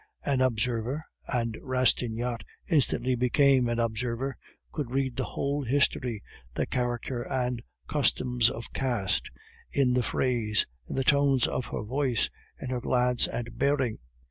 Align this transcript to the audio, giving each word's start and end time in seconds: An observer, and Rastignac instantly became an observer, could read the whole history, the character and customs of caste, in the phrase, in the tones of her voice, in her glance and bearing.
An 0.25 0.41
observer, 0.41 1.03
and 1.27 1.55
Rastignac 1.61 2.43
instantly 2.67 3.13
became 3.13 3.69
an 3.69 3.77
observer, 3.77 4.35
could 4.71 4.89
read 4.89 5.15
the 5.15 5.23
whole 5.25 5.61
history, 5.63 6.23
the 6.55 6.65
character 6.65 7.21
and 7.21 7.61
customs 7.87 8.49
of 8.49 8.73
caste, 8.73 9.29
in 9.71 9.93
the 9.93 10.01
phrase, 10.01 10.65
in 10.87 10.95
the 10.95 11.03
tones 11.03 11.45
of 11.45 11.67
her 11.67 11.83
voice, 11.83 12.31
in 12.59 12.71
her 12.71 12.81
glance 12.81 13.27
and 13.27 13.59
bearing. 13.59 13.99